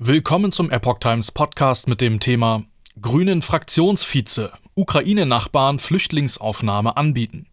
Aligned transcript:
Willkommen 0.00 0.50
zum 0.50 0.72
Epoch 0.72 0.98
Times 0.98 1.30
Podcast 1.30 1.86
mit 1.86 2.00
dem 2.00 2.18
Thema 2.18 2.64
Grünen 3.00 3.42
Fraktionsvize, 3.42 4.50
Ukraine-Nachbarn 4.74 5.78
Flüchtlingsaufnahme 5.78 6.96
anbieten. 6.96 7.46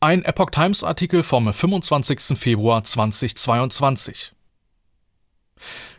Ein 0.00 0.24
Epoch 0.24 0.48
Times 0.48 0.82
Artikel 0.82 1.22
vom 1.22 1.52
25. 1.52 2.38
Februar 2.38 2.84
2022. 2.84 4.32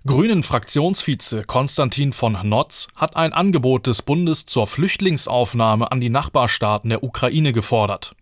Grünen 0.07 0.41
Fraktionsvize 0.41 1.43
Konstantin 1.43 2.13
von 2.13 2.36
Notz 2.49 2.88
hat 2.95 3.15
ein 3.15 3.31
Angebot 3.31 3.86
des 3.86 4.01
Bundes 4.01 4.47
zur 4.47 4.65
Flüchtlingsaufnahme 4.65 5.91
an 5.91 6.01
die 6.01 6.09
Nachbarstaaten 6.09 6.89
der 6.89 7.04
Ukraine 7.04 7.54
gefordert. 7.54 8.15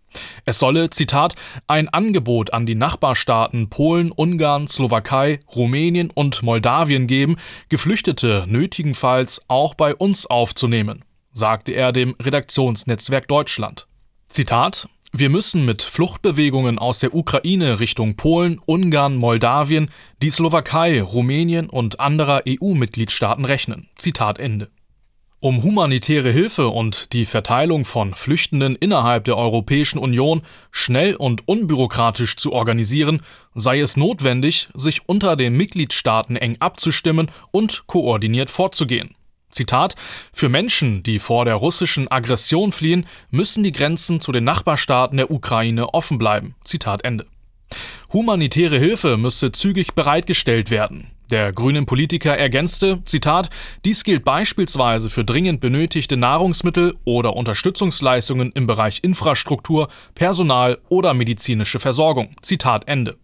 Es 0.44 0.58
solle, 0.58 0.90
Zitat, 0.90 1.34
ein 1.66 1.88
Angebot 1.88 2.52
an 2.52 2.66
die 2.66 2.74
Nachbarstaaten 2.74 3.68
Polen, 3.68 4.10
Ungarn, 4.10 4.66
Slowakei, 4.66 5.40
Rumänien 5.54 6.10
und 6.10 6.42
Moldawien 6.42 7.06
geben, 7.06 7.36
Geflüchtete 7.68 8.44
nötigenfalls 8.48 9.42
auch 9.48 9.74
bei 9.74 9.94
uns 9.94 10.26
aufzunehmen, 10.26 11.04
sagte 11.32 11.72
er 11.72 11.92
dem 11.92 12.14
Redaktionsnetzwerk 12.20 13.28
Deutschland. 13.28 13.86
Zitat 14.28 14.88
wir 15.12 15.30
müssen 15.30 15.64
mit 15.64 15.80
Fluchtbewegungen 15.80 16.78
aus 16.78 16.98
der 16.98 17.14
Ukraine 17.14 17.80
Richtung 17.80 18.16
Polen, 18.16 18.60
Ungarn, 18.66 19.16
Moldawien, 19.16 19.90
die 20.20 20.28
Slowakei, 20.28 21.00
Rumänien 21.02 21.70
und 21.70 21.98
anderer 21.98 22.42
EU-Mitgliedstaaten 22.46 23.46
rechnen. 23.46 23.88
Zitat 23.96 24.38
Ende. 24.38 24.68
Um 25.40 25.62
humanitäre 25.62 26.32
Hilfe 26.32 26.66
und 26.66 27.12
die 27.12 27.24
Verteilung 27.24 27.84
von 27.84 28.12
Flüchtenden 28.12 28.74
innerhalb 28.74 29.22
der 29.22 29.36
Europäischen 29.36 29.98
Union 30.00 30.42
schnell 30.72 31.14
und 31.14 31.46
unbürokratisch 31.46 32.36
zu 32.36 32.52
organisieren, 32.52 33.22
sei 33.54 33.78
es 33.78 33.96
notwendig, 33.96 34.68
sich 34.74 35.08
unter 35.08 35.36
den 35.36 35.56
Mitgliedstaaten 35.56 36.34
eng 36.34 36.56
abzustimmen 36.58 37.30
und 37.52 37.86
koordiniert 37.86 38.50
vorzugehen. 38.50 39.14
Zitat 39.52 39.94
Für 40.32 40.48
Menschen, 40.48 41.04
die 41.04 41.20
vor 41.20 41.44
der 41.44 41.54
russischen 41.54 42.10
Aggression 42.10 42.72
fliehen, 42.72 43.06
müssen 43.30 43.62
die 43.62 43.72
Grenzen 43.72 44.20
zu 44.20 44.32
den 44.32 44.42
Nachbarstaaten 44.42 45.18
der 45.18 45.30
Ukraine 45.30 45.94
offen 45.94 46.18
bleiben. 46.18 46.56
Zitat 46.64 47.04
Ende. 47.04 47.26
Humanitäre 48.10 48.78
Hilfe 48.78 49.18
müsste 49.18 49.52
zügig 49.52 49.94
bereitgestellt 49.94 50.70
werden. 50.70 51.08
Der 51.30 51.52
grünen 51.52 51.84
Politiker 51.84 52.34
ergänzte, 52.34 53.02
Zitat, 53.04 53.50
dies 53.84 54.02
gilt 54.02 54.24
beispielsweise 54.24 55.10
für 55.10 55.24
dringend 55.24 55.60
benötigte 55.60 56.16
Nahrungsmittel 56.16 56.94
oder 57.04 57.36
Unterstützungsleistungen 57.36 58.50
im 58.52 58.66
Bereich 58.66 59.00
Infrastruktur, 59.04 59.88
Personal 60.14 60.78
oder 60.88 61.12
medizinische 61.12 61.80
Versorgung. 61.80 62.34
Zitat 62.40 62.88
Ende. 62.88 63.18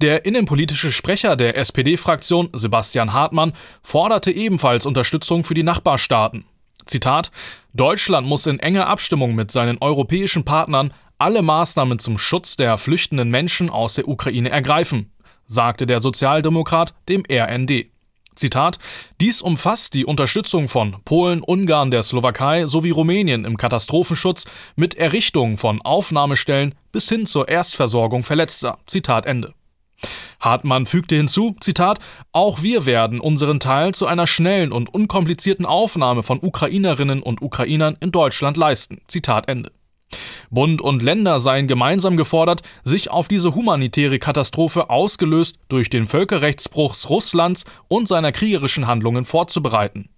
Der 0.00 0.24
innenpolitische 0.24 0.92
Sprecher 0.92 1.34
der 1.34 1.56
SPD-Fraktion, 1.56 2.50
Sebastian 2.52 3.12
Hartmann, 3.12 3.52
forderte 3.82 4.30
ebenfalls 4.30 4.86
Unterstützung 4.86 5.42
für 5.42 5.54
die 5.54 5.64
Nachbarstaaten. 5.64 6.44
Zitat: 6.86 7.32
Deutschland 7.72 8.26
muss 8.26 8.46
in 8.46 8.60
enger 8.60 8.86
Abstimmung 8.86 9.34
mit 9.34 9.50
seinen 9.50 9.78
europäischen 9.80 10.44
Partnern 10.44 10.92
alle 11.18 11.42
Maßnahmen 11.42 11.98
zum 11.98 12.18
Schutz 12.18 12.56
der 12.56 12.78
flüchtenden 12.78 13.30
Menschen 13.30 13.70
aus 13.70 13.94
der 13.94 14.08
Ukraine 14.08 14.50
ergreifen 14.50 15.10
sagte 15.46 15.86
der 15.86 16.00
Sozialdemokrat 16.00 16.94
dem 17.08 17.22
RND. 17.30 17.86
Zitat: 18.34 18.78
Dies 19.20 19.40
umfasst 19.42 19.94
die 19.94 20.04
Unterstützung 20.04 20.68
von 20.68 20.96
Polen, 21.04 21.40
Ungarn, 21.40 21.92
der 21.92 22.02
Slowakei 22.02 22.66
sowie 22.66 22.90
Rumänien 22.90 23.44
im 23.44 23.56
Katastrophenschutz 23.56 24.44
mit 24.74 24.96
Errichtung 24.96 25.56
von 25.56 25.80
Aufnahmestellen 25.82 26.74
bis 26.90 27.08
hin 27.08 27.26
zur 27.26 27.48
Erstversorgung 27.48 28.24
Verletzter. 28.24 28.78
Zitat 28.86 29.26
Ende. 29.26 29.54
Hartmann 30.40 30.84
fügte 30.84 31.14
hinzu, 31.14 31.56
Zitat, 31.60 32.00
auch 32.32 32.60
wir 32.60 32.84
werden 32.84 33.20
unseren 33.20 33.60
Teil 33.60 33.94
zu 33.94 34.06
einer 34.06 34.26
schnellen 34.26 34.72
und 34.72 34.92
unkomplizierten 34.92 35.64
Aufnahme 35.64 36.22
von 36.22 36.40
Ukrainerinnen 36.42 37.22
und 37.22 37.40
Ukrainern 37.40 37.96
in 38.00 38.10
Deutschland 38.10 38.56
leisten. 38.56 39.00
Zitat 39.06 39.48
Ende. 39.48 39.70
Bund 40.54 40.80
und 40.80 41.02
Länder 41.02 41.40
seien 41.40 41.66
gemeinsam 41.66 42.16
gefordert, 42.16 42.62
sich 42.84 43.10
auf 43.10 43.28
diese 43.28 43.54
humanitäre 43.54 44.18
Katastrophe 44.18 44.88
ausgelöst 44.88 45.56
durch 45.68 45.90
den 45.90 46.06
Völkerrechtsbruch 46.06 46.96
Russlands 47.08 47.64
und 47.88 48.08
seiner 48.08 48.32
kriegerischen 48.32 48.86
Handlungen 48.86 49.24
vorzubereiten 49.24 50.08